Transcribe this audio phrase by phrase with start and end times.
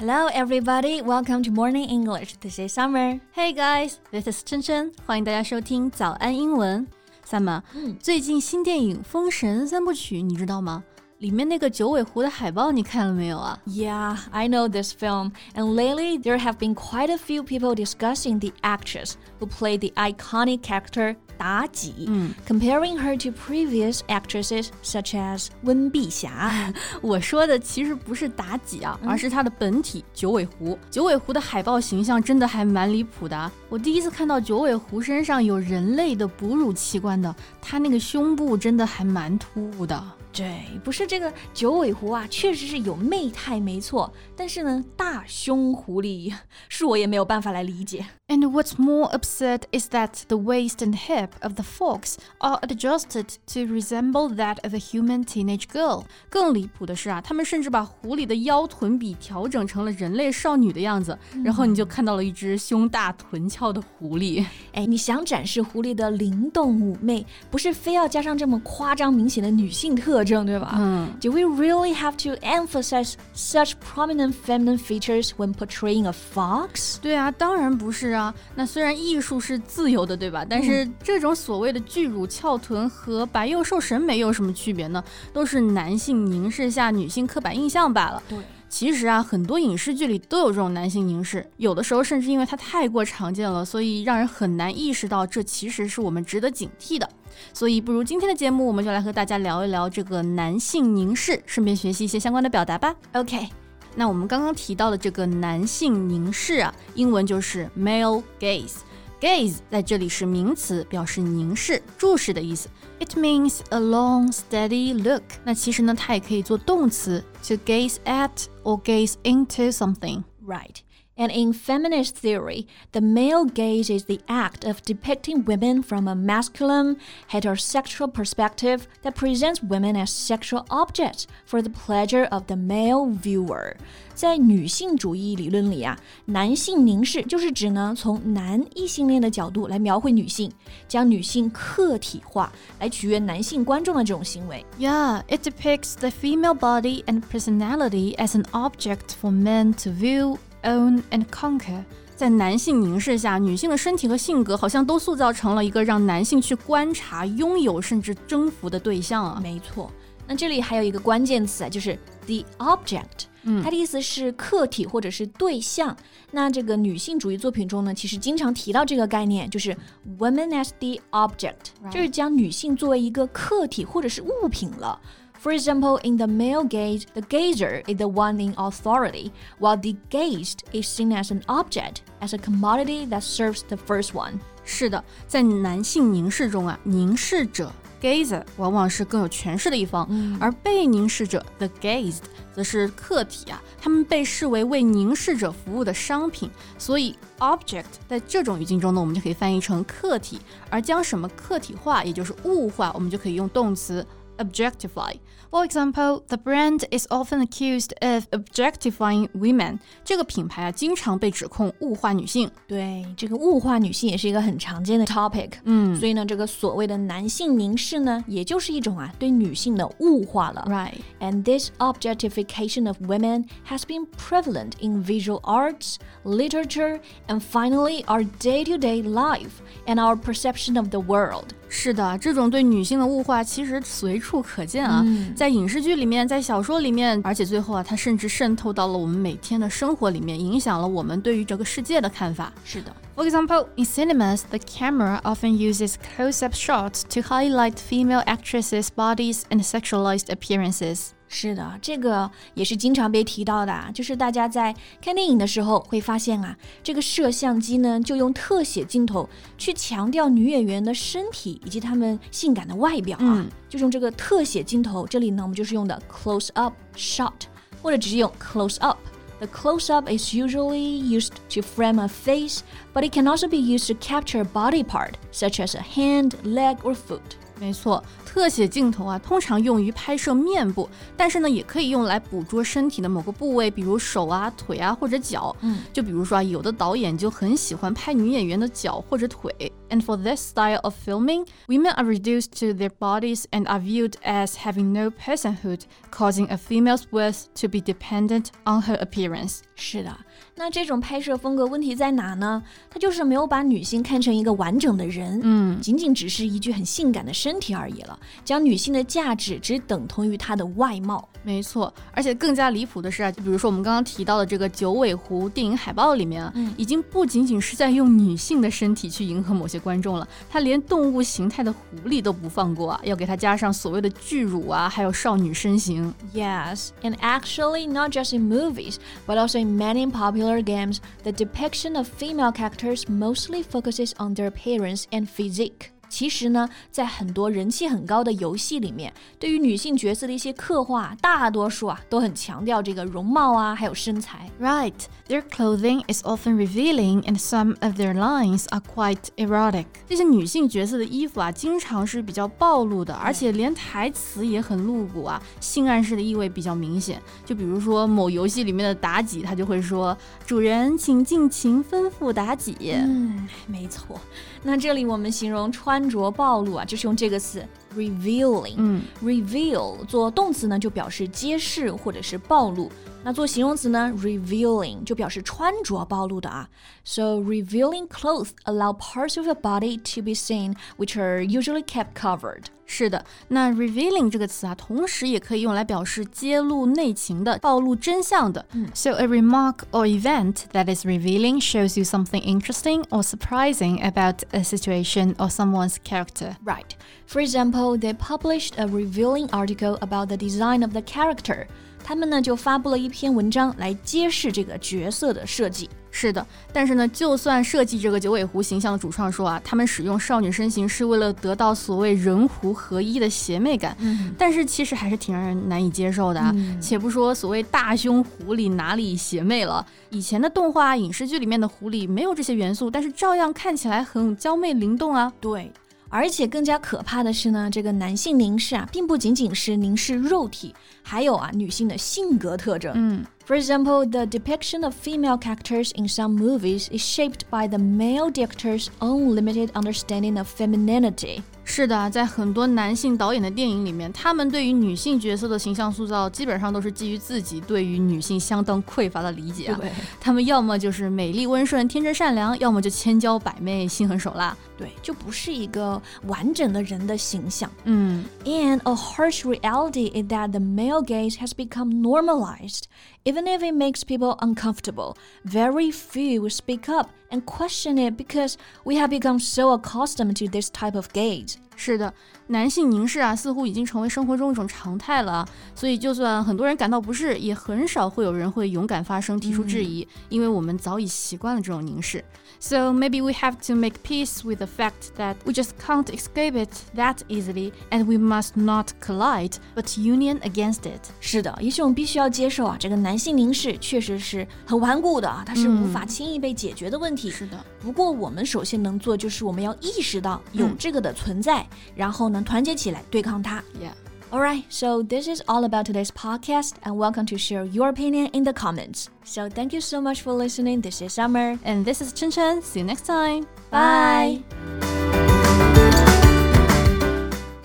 [0.00, 1.02] Hello, everybody.
[1.02, 2.36] Welcome to Morning English.
[2.40, 3.20] This is Summer.
[3.34, 4.92] Hey guys, this is Chen Chen.。
[5.04, 6.86] 欢迎大家收听早安英文。
[7.28, 10.82] Summer，、嗯、最近新电影《封神三部曲》你知道吗？
[11.19, 13.57] 里面那个九尾狐的海报你看了没有啊？
[13.65, 15.31] Yeah, I know this film.
[15.55, 19.93] And lately, there have been quite a few people discussing the actress who played the
[19.95, 22.33] iconic character 妲己, mm.
[22.45, 26.73] comparing her to previous actresses such as 温碧霞。
[27.01, 30.77] 我说的其实不是妲己啊，而是她的本体九尾狐。
[30.91, 33.51] 九尾狐的海报形象真的还蛮离谱的。
[33.69, 40.03] 我第一次看到九尾狐身上有人类的哺乳器官的，它那个胸部真的还蛮突兀的。
[40.32, 44.12] 对，不是这个九尾狐啊，确实是有媚态，没错。
[44.36, 46.32] 但是呢，大胸狐狸
[46.68, 48.06] 是我也没有办法来理解。
[48.28, 53.60] And what's more absurd is that the waist and hip of the fox are adjusted to
[53.66, 56.04] resemble that of a human teenage girl。
[56.28, 64.46] 更离谱的是啊，他们甚至把狐狸的腰臀比调整成了人类少女的样子，然后你就看到了一只胸大臀翘的狐狸。
[64.74, 70.19] 哎，你想展示狐狸的灵动妩媚，不是非要加上这么夸张明显的女性特。
[70.20, 70.74] 特征，对吧？
[70.78, 71.08] 嗯。
[71.20, 76.98] Do we really have to emphasize such prominent feminine features when portraying a fox？
[77.00, 78.34] 对啊，当然不是啊。
[78.54, 80.44] 那虽然艺术是自由的，对吧？
[80.48, 85.02] 但是这种所谓的巨乳翘臀和白幼瘦审美有什么区别呢？
[85.32, 88.22] 都是男性凝视下女性刻板印象罢了。
[88.28, 88.38] 对。
[88.68, 97.08] 其实啊，很多影视剧里都有这种男性凝视，有的时候甚至因为它太过常见了，所以让人很难意识到这其实是我们值得警惕的。
[97.52, 102.94] 所以，不如今天的节目，我们就来和大家聊一聊这个男性凝视，顺便学习一些相关的表达吧。
[103.12, 103.48] OK，
[103.96, 108.76] 那我们刚刚提到的这个男性凝视啊，英文就是 male gaze。
[109.20, 112.70] Gaze 在这里是名词，表示凝视、注视的意思。
[113.00, 115.22] It means a long, steady look。
[115.44, 118.30] 那其实呢，它也可以做动词，to gaze at
[118.62, 120.22] or gaze into something。
[120.46, 120.76] Right.
[121.19, 126.13] And in feminist theory, the male gaze is the act of depicting women from a
[126.13, 126.97] masculine,
[127.31, 133.77] heterosexual perspective that presents women as sexual objects for the pleasure of the male viewer.
[134.13, 140.51] 在女性主义理论里啊，男性凝视就是指呢从男异性恋的角度来描绘女性，
[140.85, 142.51] 将女性客体化，
[142.81, 144.65] 来取悦男性观众的这种行为。
[144.77, 151.02] Yeah, it depicts the female body and personality as an object for men to view own
[151.10, 151.82] and conquer，
[152.16, 159.40] 在男性凝视下，女性的身体和性格好像都塑造成了一个让男性去观察、拥有甚至征服的对象啊。
[159.42, 159.90] 没错，
[160.26, 165.96] 那这里还有一个关键词啊，就是 the object，嗯，它的意思是客体或者是对象。
[166.30, 169.76] 那这个女性主义作品中呢，其实经常提到这个概念，就是
[170.18, 175.00] women as the object，就是将女性作为一个客体或者是物品了。
[175.41, 180.61] For example, in the male gaze, the gazer is the one in authority, while the gazed
[180.71, 184.39] is seen as an object, as a commodity that serves the first one.
[184.63, 187.71] 是的，在男性凝视中啊，凝视者
[188.01, 192.21] gazer 往往是更有权势的一方，嗯、而被凝视者 the gazed
[192.51, 196.49] 则是客体啊，他们被视为为凝视者服务的商品。
[196.79, 200.39] 所以 object 在这种语境中呢，我们就可以翻译成客体，
[200.71, 204.03] 而将什么客体化，也就是物化，我们就可以用动词。
[204.39, 205.13] objectify.
[205.49, 209.79] For example, the brand is often accused of objectifying women.
[210.03, 212.51] 这个品牌啊，经常被指控物化女性。
[212.67, 215.51] 对，这个物化女性也是一个很常见的 topic。
[215.63, 220.65] 嗯，所以呢，这个所谓的男性凝视呢，也就是一种啊对女性的物化了。
[220.67, 220.99] Right.
[221.21, 225.95] And this objectification of women has been prevalent in visual arts,
[226.25, 231.53] literature, and finally our day-to-day life and our perception of the world.
[231.72, 242.52] 是的，这种对女性的物化其实随处可见啊，嗯、在影视剧里面，在小说里面，而且最后啊，它甚至渗透到了我们每天的生活里面，影响了我们对于这个世界的看法。
[242.64, 242.92] 是的。
[243.14, 249.62] For example, in cinemas, the camera often uses close-up shots to highlight female actresses' bodies and
[249.62, 251.10] sexualized appearances.
[251.32, 265.06] 是的，这个也是经常被提到的，就是大家在看电影的时候会发现啊，这个摄像机呢就用特写镜头去强调女演员的身体以及她们性感的外表啊，就用这个特写镜头。
[265.06, 267.32] 这里呢，我们就是用的 close up shot，
[267.80, 268.98] 或者直接用 close up。
[269.38, 272.58] The close up is usually used to frame a face,
[272.92, 276.32] but it can also be used to capture a body part, such as a hand,
[276.42, 277.20] leg, or foot.
[277.58, 285.54] 没错，特写镜头啊，通常用于拍摄面部，但是呢，也可以用来捕捉身体的某个部位，比如手啊、腿啊或者脚。
[285.62, 289.52] 嗯，就比如说啊，有的导演就很喜欢拍女演员的脚或者腿。
[289.88, 294.54] And for this style of filming, women are reduced to their bodies and are viewed as
[294.54, 295.80] having no personhood,
[296.12, 299.58] causing a female's worth to be dependent on her appearance.
[299.74, 300.16] 是的，
[300.54, 302.62] 那这种拍摄风格问题在哪呢？
[302.88, 311.27] 它就是没有把女性看成一个完整的人，嗯，仅仅只是一具很性感的身体而已了，将女性的价值只等同于她的外貌。
[311.43, 326.11] 没错，而且更加离谱的是啊，就比如说我们刚刚提到的这个九尾狐电影海报里面啊，嗯已经不仅仅是在用女性的身体去迎合某些观众了，他连动物形态的狐狸都不放过啊，要给它加上所谓的巨乳啊，还有少女身形。
[326.33, 328.95] Yes, and actually, not just in movies,
[329.27, 334.49] but also in many popular games, the depiction of female characters mostly focuses on their
[334.49, 335.91] appearance and physique.
[336.10, 344.50] 其实呢，在很多人气很高的游戏里面，对于女性角色的一些刻画，大多数啊都很强调这个容貌啊，还有身材。
[344.60, 344.92] Right,
[345.28, 349.86] their clothing is often revealing, and some of their lines are quite erotic.
[350.08, 357.22] 这些女性角色的衣服啊，经常是比较暴露的，而且连台词也很露骨啊，性暗示的意味比较明显。
[357.46, 362.76] 就比如说某游戏里面的妲己，她就会说：“主人，请尽情吩咐妲己。
[362.92, 364.20] 嗯，没错。
[364.62, 367.64] 那这里我们形容穿着暴露啊，就是用这个词
[367.96, 368.74] revealing。
[368.76, 372.90] 嗯 reveal 做动词呢，就表示揭示或者是暴露。
[373.23, 376.69] 那做形容词呢，revealing 就表示穿着暴露的啊。
[377.03, 382.65] So revealing clothes allow parts of your body to be seen, which are usually kept covered.
[382.85, 388.63] 是的，那 revealing 这个词啊，同时也可以用来表示揭露内情的、暴露真相的。
[388.93, 394.59] So a remark or event that is revealing shows you something interesting or surprising about a
[394.59, 396.57] situation or someone's character.
[396.63, 396.91] Right.
[397.25, 401.65] For example, they published a revealing article about the design of the character.
[402.02, 405.88] 他们呢就发布了一篇文章来揭示这个角色的设计。
[406.12, 416.50] 是的，但是呢，就算设计这个九尾狐形象的主创说啊，他们使用少女身形是为了得到所谓人狐合一的邪魅感，嗯但是其实还是挺让人难以接受的啊。
[416.56, 425.32] 嗯且不说所谓大胸狐狸哪里邪魅了，以前的动画影视剧里面的狐狸没有这些元素，但是照样看起来很娇媚灵动啊。
[425.40, 425.70] 对，
[426.10, 432.92] 而且更加可怕的是呢，这个男性凝视啊，并不仅仅是凝视肉体，还有啊女性的性格特征。
[432.94, 438.30] 嗯 For example, the depiction of female characters in some movies is shaped by the male
[438.30, 441.42] director's own limited understanding of femininity.
[441.64, 449.80] 是的，在很多男性导演的电影里面，他们对于女性角色的形象塑造，基本上都是基于自己对于女性相当匮乏的理解啊。
[450.20, 454.56] 他们要么就是美丽温顺、天真善良，要么就千娇百媚、心狠手辣。
[454.79, 457.69] 对，就不是一个完整的人的形象。
[457.85, 462.83] 嗯 And a harsh reality is that the male gaze has become normalized.
[463.23, 465.15] Even if it makes people uncomfortable,
[465.45, 470.47] very few will speak up and question it because we have become so accustomed to
[470.47, 471.57] this type of gaze.
[471.82, 472.12] 是的，
[472.48, 475.48] 男性凝视啊，似乎已经成为生活中一种常态了啊。
[475.74, 482.22] 所以，就算很多人感到不适，也很少会有人会勇敢发声提出质疑，因为我们早已习惯了这种凝视。
[482.58, 486.70] So maybe we have to make peace with the fact that we just can't escape it
[486.94, 491.00] that easily, and we must not collide, but union against it.
[491.20, 497.30] 是的，也许我们必须要接受啊，这个男性凝视确实是很顽固的啊，它是无法轻易被解决的问题。
[497.30, 503.63] 是的，不过我们首先能做就是我们要意识到有嗯这个的存在，然后呢团结起来对抗它。
[503.79, 503.93] Yeah.
[504.31, 508.43] Alright, so this is all about today's podcast, and welcome to share your opinion in
[508.43, 509.07] the comments.
[509.23, 510.81] So thank you so much for listening.
[510.81, 511.57] This is Summer.
[511.63, 512.61] And this is Chen Chen.
[512.61, 513.45] See you next time.
[513.71, 514.43] Bye.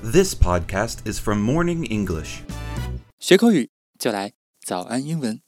[0.03, 2.43] This podcast is from Morning English.
[3.19, 4.33] 学口语就来
[4.65, 5.41] 早安英文。